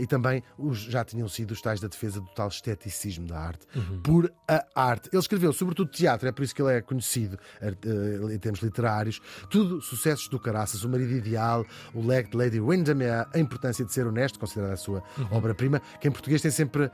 e 0.00 0.06
também 0.06 0.42
os, 0.58 0.78
já 0.78 1.04
tinham 1.04 1.28
sido 1.28 1.52
os 1.52 1.60
tais 1.60 1.80
da 1.80 1.88
defesa 1.88 2.20
do 2.20 2.28
tal 2.34 2.48
esteticismo 2.48 3.26
da 3.26 3.38
arte, 3.38 3.66
por 4.02 4.32
a 4.48 4.64
arte. 4.74 5.08
Ele 5.12 5.20
escreveu 5.20 5.52
sobretudo 5.52 5.90
teatro, 5.90 6.28
é 6.28 6.32
por 6.32 6.42
isso 6.42 6.54
que 6.54 6.62
ele 6.62 6.72
é 6.72 6.80
conhecido 6.80 7.38
em 8.32 8.38
termos 8.38 8.60
literários, 8.60 9.20
tudo 9.50 9.80
sucessos 9.80 10.28
do 10.28 10.38
caraças, 10.38 10.84
o 10.84 10.88
marido 10.88 11.12
ideal 11.12 11.35
o 11.94 12.06
leg 12.06 12.28
de 12.30 12.36
Lady 12.36 12.60
Wyndham, 12.60 12.98
a 13.32 13.38
importância 13.38 13.84
de 13.84 13.92
ser 13.92 14.06
honesto, 14.06 14.38
considerada 14.38 14.74
a 14.74 14.76
sua 14.76 15.02
obra-prima, 15.30 15.80
que 16.00 16.08
em 16.08 16.10
português 16.10 16.42
tem 16.42 16.50
sempre 16.50 16.90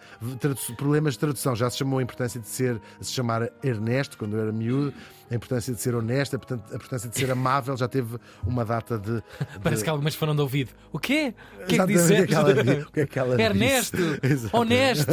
problemas 0.76 1.14
de 1.14 1.20
tradução. 1.20 1.54
Já 1.56 1.70
se 1.70 1.78
chamou 1.78 1.98
a 1.98 2.02
importância 2.02 2.40
de 2.40 2.48
ser, 2.48 2.80
de 2.98 3.06
se 3.06 3.12
chamar 3.12 3.50
Ernesto, 3.62 4.18
quando 4.18 4.36
eu 4.36 4.42
era 4.42 4.52
miúdo, 4.52 4.92
a 5.32 5.34
importância 5.34 5.74
de 5.74 5.80
ser 5.80 5.94
honesto, 5.94 6.36
a 6.36 6.38
a 6.72 6.74
importância 6.76 7.08
de 7.08 7.16
ser 7.18 7.30
amável, 7.30 7.76
já 7.76 7.88
teve 7.88 8.18
uma 8.46 8.64
data 8.64 8.98
de. 8.98 9.16
de- 9.16 9.22
Parece 9.62 9.82
que 9.82 9.90
algumas 9.90 10.14
foram 10.14 10.34
de 10.34 10.42
ouvido. 10.42 10.70
O 10.92 10.98
quê? 10.98 11.34
O 11.62 11.66
que 11.66 11.74
é 11.76 11.78
que 11.78 11.92
disseste? 11.92 12.34
O 12.34 12.92
que 12.92 13.00
é 13.00 13.06
que 13.06 13.18
ela, 13.18 13.40
é 13.40 13.44
Ernesto! 13.44 13.96
Honesto! 14.52 15.10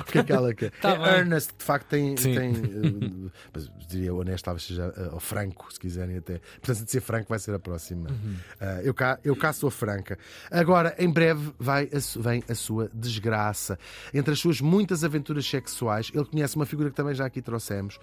o 0.00 0.04
que 0.04 0.18
é 0.18 0.24
que 0.24 0.32
ela 0.32 0.54
quer? 0.54 0.70
Tá 0.80 0.90
é. 0.92 1.18
Ernest, 1.18 1.52
de 1.58 1.64
facto, 1.64 1.88
tem. 1.88 2.16
Sim. 2.16 2.34
tem 2.34 2.52
eh, 2.54 3.30
mas 3.52 3.70
diria 3.88 4.14
honesto, 4.14 4.44
talvez 4.44 4.64
seja 4.64 4.92
eh, 4.96 5.08
ou 5.12 5.20
franco, 5.20 5.72
se 5.72 5.80
quiserem 5.80 6.18
até. 6.18 6.40
Portanto, 6.60 6.84
de 6.84 6.90
ser 6.90 7.00
franco 7.00 7.28
vai 7.28 7.38
ser 7.38 7.54
a 7.54 7.58
próxima. 7.58 8.08
Uhum. 8.10 8.34
Ah, 8.60 8.80
eu, 8.82 8.94
cá, 8.94 9.18
eu 9.24 9.34
cá 9.34 9.52
sou 9.52 9.70
franca. 9.70 10.18
Agora, 10.50 10.94
em 10.98 11.10
breve, 11.10 11.52
vai 11.58 11.84
a 11.92 12.20
vem 12.20 12.44
a 12.48 12.54
sua 12.54 12.88
desgraça. 12.94 13.78
Entre 14.14 14.32
as 14.32 14.38
suas 14.38 14.60
muitas 14.60 15.02
aventuras 15.04 15.46
sexuais, 15.46 16.10
ele 16.14 16.24
conhece 16.24 16.56
uma 16.56 16.66
figura 16.66 16.90
que 16.90 16.96
também 16.96 17.14
já 17.14 17.26
aqui 17.26 17.42
trouxemos, 17.42 17.98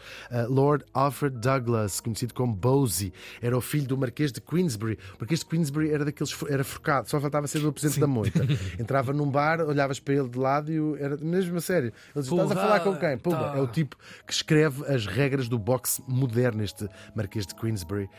Lord 0.50 0.84
Alfred 1.14 1.38
Douglas, 1.38 2.02
conhecido 2.02 2.34
como 2.34 2.56
Bosie. 2.56 3.14
Era 3.40 3.56
o 3.56 3.62
filho 3.62 3.88
do 3.88 3.96
Marquês 3.96 4.32
de 4.32 4.42
Queensbury. 4.42 4.98
O 5.16 5.18
Marquês 5.20 5.42
de 5.42 5.46
Queensbury 5.46 5.92
era 5.92 6.04
daqueles. 6.04 6.36
Era 6.50 6.64
forcado, 6.64 7.08
só 7.08 7.22
faltava 7.22 7.48
ser 7.48 7.60
do 7.60 7.72
presidente 7.72 8.00
da 8.00 8.08
moita. 8.08 8.42
Entrava 8.80 9.14
num 9.14 9.30
bar, 9.30 9.62
olhavas 9.62 10.00
para 10.00 10.16
ele 10.16 10.28
de 10.28 10.40
lado 10.40 10.72
e 10.72 11.02
era 11.02 11.16
mesmo 11.18 11.58
a 11.58 11.62
sério. 11.62 11.94
Ele 12.16 12.24
dizia: 12.24 12.42
Estás 12.42 12.52
a 12.52 12.56
falar 12.56 12.80
com 12.80 12.96
quem? 12.96 13.18
Pumba. 13.18 13.38
Tá. 13.38 13.58
É 13.58 13.62
o 13.62 13.68
tipo 13.68 13.96
que 14.26 14.34
escreve 14.34 14.86
as 14.92 15.06
regras 15.06 15.48
do 15.48 15.60
boxe 15.60 16.02
moderno, 16.08 16.64
este 16.64 16.90
Marquês 17.16 17.46
de 17.46 17.54
Queensbury, 17.54 18.10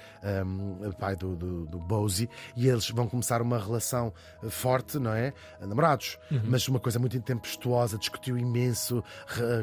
um, 0.47 0.93
pai 0.93 1.17
do, 1.17 1.35
do, 1.35 1.67
do 1.67 1.79
Bosie, 1.79 2.29
e 2.57 2.69
eles 2.69 2.89
vão 2.91 3.09
começar 3.09 3.43
uma 3.43 3.59
relação 3.59 4.13
eh, 4.43 4.49
forte, 4.49 4.99
não 4.99 5.13
é? 5.13 5.33
Namorados, 5.61 6.19
mas 6.45 6.69
uma 6.69 6.79
coisa 6.79 6.99
muito 6.99 7.17
intempestuosa, 7.17 7.99
discutiu 7.99 8.39
imenso, 8.39 9.03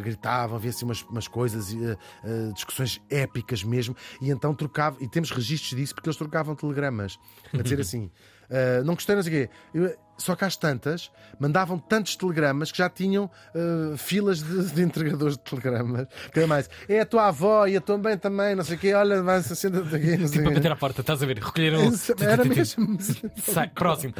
gritavam, 0.03 0.57
havia 0.57 0.69
assim 0.69 0.83
umas, 0.85 1.01
umas 1.03 1.27
coisas, 1.27 1.73
eh, 1.73 1.97
eh, 2.23 2.51
discussões 2.53 3.01
épicas 3.21 3.63
mesmo, 3.63 3.95
e 4.21 4.29
então 4.29 4.53
trocavam, 4.53 4.99
e 5.01 5.07
temos 5.07 5.31
registros 5.31 5.79
disso 5.79 5.93
porque 5.95 6.09
eles 6.09 6.17
trocavam 6.17 6.55
telegramas, 6.55 7.17
a 7.53 7.61
dizer 7.61 7.79
assim. 7.81 8.09
Uh, 8.49 8.83
não 8.83 8.95
gostei, 8.95 9.15
não 9.15 9.23
sei 9.23 9.43
o 9.43 9.47
quê. 9.47 9.53
Eu- 9.73 9.95
só 10.21 10.35
que 10.35 10.45
às 10.45 10.55
tantas 10.55 11.11
mandavam 11.39 11.77
tantos 11.77 12.15
telegramas 12.15 12.71
que 12.71 12.77
já 12.77 12.89
tinham 12.89 13.25
uh, 13.25 13.97
filas 13.97 14.41
de, 14.41 14.71
de 14.71 14.81
entregadores 14.81 15.37
de 15.37 15.43
telegramas. 15.43 16.07
Que 16.31 16.41
é 16.41 16.45
mais, 16.45 16.69
é 16.87 17.01
a 17.01 17.05
tua 17.05 17.27
avó 17.27 17.65
e 17.67 17.75
a 17.75 17.81
tua 17.81 17.97
mãe 17.97 18.17
também, 18.17 18.55
não 18.55 18.63
sei 18.63 18.75
o 18.75 18.79
quê, 18.79 18.93
olha, 18.93 19.21
vai 19.23 19.41
senta-te 19.41 19.95
aqui, 19.95 20.17
não 20.17 20.29
Tipo 20.29 20.47
quê. 20.47 20.53
bater 20.55 20.71
à 20.71 20.75
porta, 20.75 21.01
estás 21.01 21.21
a 21.21 21.25
ver? 21.25 21.39
Recolheram. 21.39 21.91
Era 22.19 22.45
mesmo. 22.45 22.97
Sai, 23.37 23.69
próximo. 23.69 24.13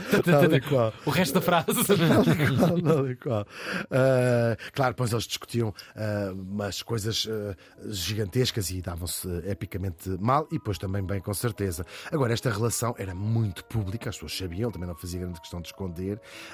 O 1.06 1.10
resto 1.10 1.36
da 1.36 1.42
frase. 1.42 1.68
E 2.72 3.12
e. 3.12 3.18
Uh, 3.22 4.72
claro, 4.74 4.94
depois 4.94 5.12
eles 5.12 5.26
discutiam 5.26 5.70
uh, 5.70 6.34
umas 6.34 6.82
coisas 6.82 7.28
gigantescas 7.90 8.70
e 8.72 8.82
davam-se 8.82 9.28
epicamente 9.46 10.10
mal, 10.20 10.48
e 10.52 10.56
depois 10.56 10.78
também 10.78 11.04
bem, 11.04 11.20
com 11.20 11.34
certeza. 11.34 11.86
Agora, 12.12 12.34
esta 12.34 12.50
relação 12.50 12.96
era 12.98 13.14
muito 13.14 13.64
pública, 13.66 14.10
as 14.10 14.16
pessoas 14.16 14.38
sabiam, 14.38 14.72
também 14.72 14.88
não 14.88 14.96
fazia 14.96 15.20
grande 15.20 15.40
questão 15.40 15.62
de 15.62 15.68
esconder, 15.68 15.91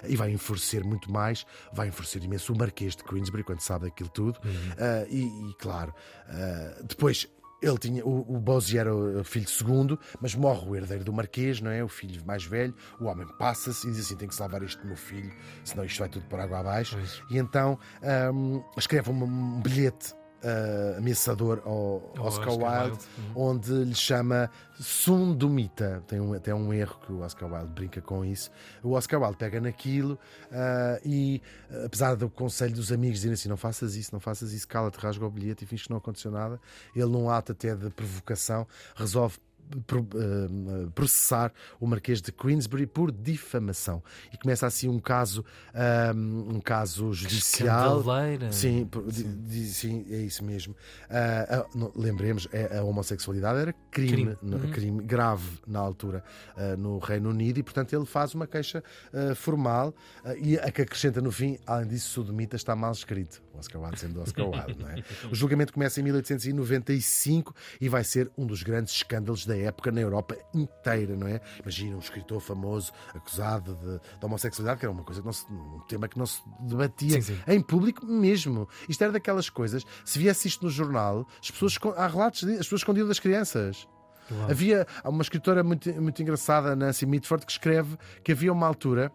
e 0.07 0.15
vai 0.15 0.31
enfurecer 0.31 0.83
muito 0.83 1.11
mais, 1.11 1.45
vai 1.73 1.87
enfurecer 1.87 2.23
imenso 2.23 2.53
o 2.53 2.57
Marquês 2.57 2.95
de 2.95 3.03
Queensbury, 3.03 3.43
quando 3.43 3.61
sabe 3.61 3.85
daquilo 3.85 4.09
tudo. 4.09 4.37
Uh, 4.37 5.07
e, 5.09 5.49
e, 5.49 5.53
claro, 5.55 5.93
uh, 6.29 6.83
depois. 6.83 7.27
Ele 7.59 7.77
tinha, 7.79 8.05
o, 8.05 8.35
o 8.35 8.39
Bosie 8.39 8.77
era 8.77 8.95
o 8.95 9.23
filho 9.23 9.49
segundo, 9.49 9.99
mas 10.21 10.35
morre 10.35 10.69
o 10.69 10.75
herdeiro 10.75 11.03
do 11.03 11.11
Marquês, 11.11 11.59
não 11.59 11.71
é? 11.71 11.83
O 11.83 11.87
filho 11.87 12.23
mais 12.23 12.45
velho. 12.45 12.71
O 12.99 13.05
homem 13.05 13.25
passa-se 13.39 13.87
e 13.87 13.89
diz 13.89 14.05
assim: 14.05 14.15
tem 14.15 14.27
que 14.27 14.35
salvar 14.35 14.61
este 14.61 14.85
meu 14.85 14.95
filho, 14.95 15.33
senão 15.63 15.83
isto 15.83 15.97
vai 15.97 16.07
tudo 16.07 16.27
por 16.27 16.39
água 16.39 16.59
abaixo. 16.59 16.95
Pois. 16.95 17.23
E 17.31 17.39
então 17.39 17.79
hum, 18.31 18.63
escreve 18.77 19.09
um, 19.09 19.23
um 19.23 19.59
bilhete 19.59 20.13
ah, 20.43 20.97
ameaçador 20.97 21.61
ao 21.65 22.13
Ao 22.17 22.25
Oscar, 22.25 22.49
Oscar 22.49 22.53
Wilde, 22.53 22.91
Wilde, 22.91 23.05
uhum. 23.17 23.49
onde 23.49 23.71
lhe 23.71 23.95
chama 23.95 24.49
Sundumita. 24.79 26.03
Tem 26.07 26.19
um, 26.19 26.33
até 26.33 26.53
um 26.53 26.71
erro 26.73 26.99
que 27.05 27.11
o 27.11 27.21
Oscar 27.21 27.51
Wilde 27.51 27.73
brinca 27.73 28.01
com 28.01 28.23
isso. 28.23 28.51
O 28.83 28.91
Oscar 28.91 29.21
Wilde 29.21 29.37
pega 29.37 29.59
naquilo 29.59 30.17
ah, 30.51 30.99
e, 31.03 31.41
apesar 31.85 32.15
do 32.15 32.29
conselho 32.29 32.73
dos 32.73 32.91
amigos 32.91 33.17
dizerem 33.17 33.33
assim: 33.33 33.49
não 33.49 33.57
faças 33.57 33.95
isso, 33.95 34.11
não 34.13 34.19
faças 34.19 34.53
isso, 34.53 34.67
cala-te, 34.67 34.99
rasga 34.99 35.25
o 35.25 35.29
bilhete 35.29 35.63
e 35.63 35.67
finge 35.67 35.85
que 35.85 35.89
não 35.89 35.97
aconteceu 35.97 36.31
nada, 36.31 36.59
ele, 36.95 37.05
num 37.05 37.29
ato 37.29 37.51
até 37.51 37.75
de 37.75 37.89
provocação, 37.89 38.67
resolve 38.95 39.37
processar 40.93 41.51
o 41.79 41.87
Marquês 41.87 42.21
de 42.21 42.31
Queensbury 42.31 42.85
por 42.87 43.11
difamação 43.11 44.01
e 44.33 44.37
começa 44.37 44.65
assim 44.67 44.87
um 44.87 44.99
caso 44.99 45.43
ah, 45.73 46.11
um 46.15 46.59
caso 46.59 47.13
judicial 47.13 47.99
sim, 48.51 48.89
di- 49.09 49.67
sim 49.67 50.05
é 50.09 50.17
isso 50.17 50.43
mesmo 50.43 50.75
ah, 51.09 51.65
não- 51.75 51.91
lembremos 51.95 52.47
é, 52.51 52.77
a 52.77 52.83
homossexualidade 52.83 53.59
era 53.59 53.73
crime 53.91 54.35
Crime. 54.35 54.37
Uhum. 54.41 54.71
crime 54.71 55.03
grave 55.03 55.59
na 55.65 55.79
altura 55.79 56.23
ah, 56.55 56.75
no 56.77 56.97
Reino 56.99 57.29
Unido 57.29 57.59
e 57.59 57.63
portanto 57.63 57.93
ele 57.93 58.05
faz 58.05 58.33
uma 58.33 58.47
queixa 58.47 58.83
formal 59.35 59.93
e 60.41 60.57
a 60.57 60.71
que 60.71 60.81
acrescenta 60.81 61.21
no 61.21 61.31
fim 61.31 61.57
além 61.65 61.87
disso 61.87 62.09
Sodomita 62.09 62.55
está 62.55 62.75
mal 62.75 62.91
escrito 62.91 63.41
Oscar 63.57 63.81
Wilde 63.81 63.99
sendo 63.99 64.21
Oscar 64.21 64.45
Wilde 64.49 64.77
não 64.79 64.89
é? 64.89 65.03
o 65.31 65.35
julgamento 65.35 65.73
começa 65.73 65.99
em 65.99 66.03
1895 66.03 67.53
e 67.81 67.89
vai 67.89 68.03
ser 68.03 68.29
um 68.37 68.45
dos 68.45 68.63
grandes 68.63 68.93
escândalos 68.93 69.45
da 69.45 69.56
época 69.57 69.91
na 69.91 70.01
Europa 70.01 70.37
inteira, 70.53 71.15
não 71.15 71.27
é? 71.27 71.41
Imagina 71.61 71.95
um 71.95 71.99
escritor 71.99 72.39
famoso 72.39 72.91
acusado 73.13 73.75
de, 73.75 74.19
de 74.19 74.25
homossexualidade, 74.25 74.79
que 74.79 74.85
era 74.85 74.91
uma 74.91 75.03
coisa 75.03 75.21
que 75.21 75.25
não 75.25 75.33
se, 75.33 75.45
um 75.51 75.79
tema 75.87 76.07
que 76.07 76.17
não 76.17 76.25
se 76.25 76.41
debatia 76.61 77.21
Sim, 77.21 77.33
sim. 77.35 77.39
em 77.47 77.61
público 77.61 78.05
mesmo. 78.05 78.67
Isto 78.87 79.03
era 79.03 79.13
daquelas 79.13 79.49
coisas, 79.49 79.83
se 80.05 80.19
viesse 80.19 80.47
isto 80.47 80.65
no 80.65 80.71
jornal, 80.71 81.27
as 81.41 81.51
pessoas, 81.51 81.77
há 81.95 82.07
relatos, 82.07 82.43
as 82.43 82.57
pessoas 82.59 82.81
escondiam 82.81 83.07
das 83.07 83.19
crianças. 83.19 83.87
Uau. 84.31 84.51
Havia 84.51 84.85
uma 85.05 85.21
escritora 85.21 85.63
muito, 85.63 85.89
muito 86.01 86.21
engraçada, 86.21 86.75
Nancy 86.75 87.05
Mitford, 87.05 87.45
que 87.45 87.51
escreve 87.51 87.97
que 88.23 88.31
havia 88.31 88.51
uma 88.51 88.67
altura. 88.67 89.11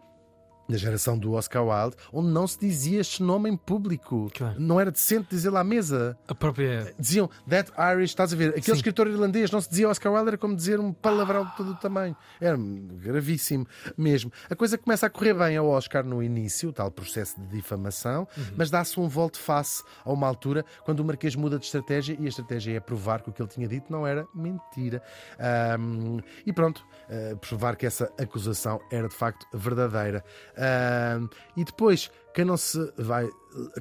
Na 0.67 0.77
geração 0.77 1.17
do 1.17 1.33
Oscar 1.33 1.63
Wilde, 1.65 1.97
onde 2.11 2.29
não 2.29 2.47
se 2.47 2.57
dizia 2.59 3.01
este 3.01 3.21
nome 3.21 3.49
em 3.49 3.57
público. 3.57 4.31
Claro. 4.33 4.59
Não 4.59 4.79
era 4.79 4.91
decente 4.91 5.27
dizer-lo 5.29 5.57
à 5.57 5.63
mesa 5.63 6.17
A 6.27 6.33
própria. 6.33 6.93
diziam 6.97 7.29
That 7.49 7.71
Irish, 7.93 8.11
estás 8.11 8.31
a 8.31 8.35
ver? 8.35 8.49
Aquele 8.49 8.63
Sim. 8.65 8.71
escritor 8.73 9.07
irlandês 9.07 9.51
não 9.51 9.59
se 9.59 9.69
dizia 9.69 9.89
Oscar 9.89 10.13
Wilde, 10.13 10.29
era 10.29 10.37
como 10.37 10.55
dizer 10.55 10.79
um 10.79 10.93
palavrão 10.93 11.45
de 11.45 11.55
todo 11.57 11.71
o 11.71 11.75
tamanho. 11.75 12.15
Era 12.39 12.57
gravíssimo 12.57 13.67
mesmo. 13.97 14.31
A 14.49 14.55
coisa 14.55 14.77
começa 14.77 15.05
a 15.05 15.09
correr 15.09 15.33
bem 15.33 15.57
ao 15.57 15.67
Oscar 15.67 16.03
no 16.05 16.23
início, 16.23 16.71
tal 16.71 16.89
processo 16.89 17.39
de 17.41 17.47
difamação, 17.47 18.27
mas 18.55 18.69
dá-se 18.69 18.97
um 18.99 19.07
volte-face 19.07 19.83
a 20.05 20.11
uma 20.11 20.27
altura 20.27 20.63
quando 20.85 21.01
o 21.01 21.05
Marquês 21.05 21.35
muda 21.35 21.59
de 21.59 21.65
estratégia 21.65 22.15
e 22.19 22.25
a 22.25 22.29
estratégia 22.29 22.77
é 22.77 22.79
provar 22.79 23.21
que 23.21 23.29
o 23.29 23.33
que 23.33 23.41
ele 23.41 23.49
tinha 23.49 23.67
dito 23.67 23.91
não 23.91 24.07
era 24.07 24.25
mentira. 24.33 25.01
Ahm, 25.39 26.19
e 26.45 26.53
pronto, 26.53 26.85
ah, 27.09 27.35
provar 27.35 27.75
que 27.75 27.85
essa 27.85 28.11
acusação 28.17 28.79
era 28.91 29.07
de 29.09 29.15
facto 29.15 29.45
verdadeira. 29.53 30.23
E 31.55 31.63
depois, 31.63 32.09
quem 32.33 32.45
não 32.45 32.57
se 32.57 32.91
vai. 32.97 33.29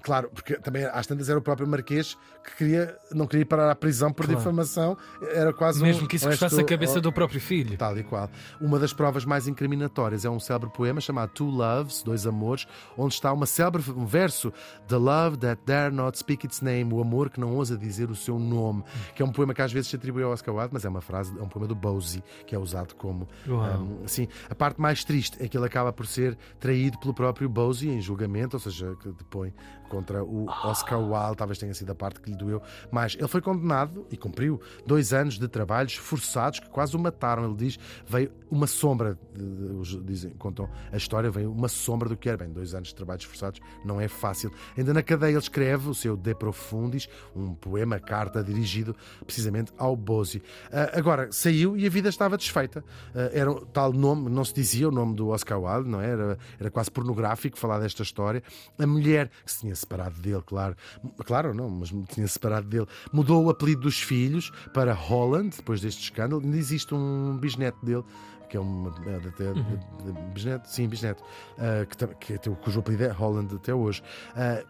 Claro, 0.03 0.31
porque 0.35 0.57
também 0.57 0.85
às 0.85 1.07
tantas 1.07 1.31
era 1.31 1.39
o 1.39 1.43
próprio 1.43 1.67
Marquês 1.67 2.15
que 2.45 2.57
queria, 2.57 2.95
não 3.11 3.27
queria 3.27 3.47
parar 3.47 3.71
à 3.71 3.75
prisão 3.75 4.13
por 4.13 4.27
Claro. 4.27 4.39
difamação, 4.39 4.99
era 5.33 5.51
quase 5.51 5.81
um 5.81 5.87
Mesmo 5.87 6.07
que 6.07 6.17
isso 6.17 6.29
custasse 6.29 6.61
a 6.61 6.65
cabeça 6.65 7.01
do 7.01 7.11
próprio 7.11 7.41
filho. 7.41 7.79
Tal 7.79 7.97
e 7.97 8.03
qual. 8.03 8.29
Uma 8.61 8.79
das 8.79 8.93
provas 8.93 9.25
mais 9.25 9.49
incriminatórias 9.49 10.27
é 10.27 10.31
um 10.31 10.39
célebre 10.39 10.69
poema 10.69 11.01
chamado 11.01 11.31
Two 11.31 11.49
Loves, 11.49 12.03
Dois 12.03 12.27
Amores, 12.27 12.67
onde 12.99 13.15
está 13.15 13.33
uma 13.33 13.47
célebre 13.47 13.83
um 13.93 14.05
verso 14.05 14.53
The 14.89 14.97
love 14.97 15.39
that 15.39 15.63
dare 15.65 15.95
not 15.95 16.19
speak 16.19 16.45
its 16.45 16.61
name, 16.61 16.93
o 16.93 17.01
amor 17.01 17.31
que 17.31 17.41
não 17.41 17.55
ousa 17.57 17.75
dizer 17.79 18.11
o 18.11 18.15
seu 18.15 18.39
nome, 18.39 18.85
que 19.15 19.23
é 19.23 19.25
um 19.25 19.33
poema 19.33 19.55
que 19.55 19.63
às 19.63 19.73
vezes 19.73 19.89
se 19.89 19.97
atribui 19.97 20.23
ao 20.23 20.33
Oscar 20.33 20.55
Wilde, 20.55 20.71
mas 20.75 20.85
é 20.85 20.89
uma 20.91 21.01
frase, 21.01 21.33
é 21.39 21.43
um 21.43 21.49
poema 21.49 21.67
do 21.67 21.75
Bosie, 21.75 22.23
que 22.47 22.55
é 22.55 22.59
usado 22.59 22.95
como. 22.97 23.27
Um, 23.49 24.07
sim, 24.07 24.29
a 24.51 24.55
parte 24.55 24.79
mais 24.79 25.03
triste 25.03 25.43
é 25.43 25.49
que 25.49 25.57
ele 25.57 25.65
acaba 25.65 25.95
por 25.95 26.07
ser 26.07 26.37
traído 26.63 26.97
pelo 26.97 27.13
próprio 27.13 27.49
Bosie 27.49 27.91
em 27.91 28.01
julgamento, 28.01 28.57
ou 28.57 28.61
seja, 28.61 28.95
que 29.03 29.09
depõe 29.09 29.53
contra 29.91 30.25
o 30.25 30.47
Oscar 30.47 30.99
Wilde, 30.99 31.37
talvez 31.37 31.59
tenha 31.59 31.75
sido 31.75 31.91
a 31.91 31.95
parte 31.95 32.21
que 32.21 32.31
lhe 32.31 32.37
doeu 32.37 32.63
mais. 32.91 33.15
Ele 33.15 33.27
foi 33.27 33.43
condenado 33.43 34.07
e 34.11 34.17
cumpriu 34.17 34.61
dois 34.87 35.13
anos 35.13 35.39
de 35.39 35.49
trabalhos 35.49 35.97
forçados 35.97 36.61
que 36.61 36.71
quase 36.71 36.97
o 36.97 37.01
mataram. 37.01 37.45
Ele 37.45 37.57
diz: 37.57 37.79
veio 38.07 38.31
uma 38.49 38.67
sombra, 38.67 39.19
dizem, 40.05 40.31
contam 40.39 40.71
a 40.91 40.97
história, 40.97 41.31
veio 41.31 41.53
uma 41.53 41.69
sombra 41.69 42.09
do 42.09 42.17
que 42.17 42.29
era. 42.29 42.39
Bem, 42.39 42.51
dois 42.51 42.75
anos 42.75 42.89
de 42.89 42.95
trabalhos 42.95 43.25
forçados 43.25 43.61
não 43.85 44.01
é 44.01 44.07
fácil. 44.07 44.51
Ainda 44.79 44.95
na 44.95 45.03
cadeia 45.03 45.33
ele 45.33 45.39
escreve 45.39 45.89
o 45.89 45.95
seu 45.95 46.17
De 46.17 46.35
Profundis, 46.35 47.09
um 47.35 47.55
poema, 47.55 47.99
carta 47.99 48.43
dirigido 48.43 48.97
precisamente 49.27 49.73
ao 49.77 49.97
Bosie. 49.97 50.43
Ah, 50.73 50.93
agora, 50.95 51.31
saiu 51.33 51.77
e 51.77 51.87
a 51.87 51.91
vida 51.91 52.09
estava 52.09 52.39
desfeita. 52.39 52.85
Ah, 53.15 53.31
era 53.33 53.51
um 53.51 53.61
tal 53.67 53.93
nome, 53.93 54.31
não 54.31 54.45
se 54.45 54.55
dizia 54.55 54.89
o 54.89 54.93
nome 54.93 55.15
do 55.15 55.29
Oscar 55.29 55.61
Wilde, 55.61 55.91
não 55.91 56.01
é? 56.01 56.13
Era, 56.13 56.39
era 56.59 56.71
quase 56.71 56.91
pornográfico 56.91 57.59
falar 57.59 57.79
desta 57.79 58.03
história. 58.03 58.43
A 58.79 58.87
mulher 58.87 59.31
que 59.45 59.53
se 59.53 59.61
tinha 59.61 59.75
separado 59.75 60.21
dele, 60.21 60.43
claro, 60.45 60.77
claro, 61.25 61.55
não, 61.55 61.69
mas 61.69 61.93
tinha 62.09 62.27
separado 62.27 62.67
dele, 62.67 62.87
mudou 63.13 63.45
o 63.45 63.51
apelido 63.51 63.83
dos 63.83 64.01
filhos 64.01 64.51
para 64.73 64.93
Holland, 64.93 65.57
depois 65.57 65.81
deste 65.81 66.03
escândalo. 66.03 66.43
Ainda 66.43 66.57
existe 66.57 66.95
um 66.95 67.37
bisneto 67.39 67.85
dele 67.85 68.05
que 68.53 68.59
é 68.59 68.61
uma. 68.61 68.95
É, 69.07 69.19
de, 69.19 70.13
de 70.13 70.21
bisneto, 70.35 70.69
sim, 70.69 70.87
bisneto, 70.87 71.23
uh, 71.23 71.87
que, 71.87 72.07
que, 72.17 72.39
tem- 72.39 72.55
cujo 72.57 72.81
apelido 72.81 73.05
é 73.05 73.09
Holland 73.09 73.55
até 73.55 73.73
hoje. 73.73 74.03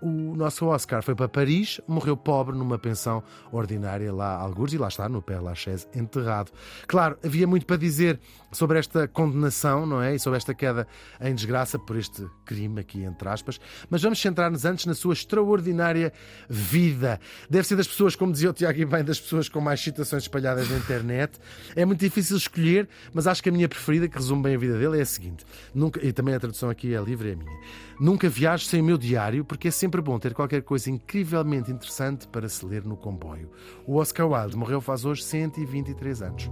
Uh, 0.00 0.06
o 0.32 0.36
nosso 0.36 0.66
Oscar 0.66 1.02
foi 1.02 1.16
para 1.16 1.28
Paris, 1.28 1.80
morreu 1.88 2.16
pobre 2.16 2.56
numa 2.56 2.78
pensão 2.78 3.24
ordinária 3.50 4.12
lá, 4.12 4.36
algures, 4.36 4.72
e 4.72 4.78
lá 4.78 4.86
está, 4.86 5.08
no 5.08 5.20
Père 5.20 5.42
Lachaise, 5.42 5.88
enterrado. 5.96 6.52
Claro, 6.86 7.18
havia 7.24 7.44
muito 7.44 7.66
para 7.66 7.76
dizer 7.76 8.20
sobre 8.52 8.78
esta 8.78 9.08
condenação, 9.08 9.84
não 9.84 10.00
é? 10.00 10.14
E 10.14 10.18
sobre 10.20 10.36
esta 10.36 10.54
queda 10.54 10.86
em 11.20 11.34
desgraça 11.34 11.76
por 11.76 11.96
este 11.96 12.24
crime 12.44 12.80
aqui, 12.80 13.02
entre 13.02 13.28
aspas, 13.28 13.58
mas 13.90 14.00
vamos 14.00 14.20
centrar-nos 14.20 14.64
antes 14.64 14.86
na 14.86 14.94
sua 14.94 15.12
extraordinária 15.12 16.12
vida. 16.48 17.18
Deve 17.50 17.66
ser 17.66 17.74
das 17.74 17.88
pessoas, 17.88 18.14
como 18.14 18.30
dizia 18.30 18.50
o 18.50 18.52
Tiago 18.52 18.78
e 18.78 18.84
bem, 18.84 19.02
das 19.02 19.18
pessoas 19.18 19.48
com 19.48 19.60
mais 19.60 19.80
citações 19.80 20.22
espalhadas 20.22 20.70
na 20.70 20.76
internet. 20.76 21.40
É 21.74 21.84
muito 21.84 21.98
difícil 21.98 22.36
escolher, 22.36 22.88
mas 23.12 23.26
acho 23.26 23.42
que 23.42 23.48
a 23.48 23.52
minha 23.52 23.71
preferida, 23.74 24.08
que 24.08 24.16
resume 24.16 24.42
bem 24.42 24.54
a 24.54 24.58
vida 24.58 24.78
dele, 24.78 24.98
é 24.98 25.02
a 25.02 25.06
seguinte: 25.06 25.44
nunca, 25.74 26.04
e 26.04 26.12
também 26.12 26.34
a 26.34 26.40
tradução 26.40 26.70
aqui 26.70 26.94
é 26.94 27.00
livre, 27.00 27.30
é 27.30 27.32
a 27.32 27.36
minha. 27.36 27.60
Nunca 28.00 28.28
viajo 28.28 28.64
sem 28.64 28.80
o 28.80 28.84
meu 28.84 28.98
diário, 28.98 29.44
porque 29.44 29.68
é 29.68 29.70
sempre 29.70 30.00
bom 30.00 30.18
ter 30.18 30.34
qualquer 30.34 30.62
coisa 30.62 30.90
incrivelmente 30.90 31.70
interessante 31.70 32.26
para 32.26 32.48
se 32.48 32.64
ler 32.64 32.84
no 32.84 32.96
comboio. 32.96 33.50
O 33.86 33.96
Oscar 33.96 34.28
Wilde 34.28 34.56
morreu 34.56 34.80
faz 34.80 35.04
hoje 35.04 35.22
123 35.22 36.22
anos. 36.22 36.50